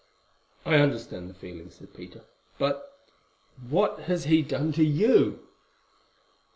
"I 0.65 0.77
understand 0.77 1.29
the 1.29 1.35
feeling," 1.35 1.69
said 1.69 1.93
Peter. 1.93 2.21
"But—but 2.57 2.97
what 3.69 3.99
has 4.09 4.23
he 4.23 4.41
done 4.41 4.71
to 4.71 4.83
you?" 4.83 5.45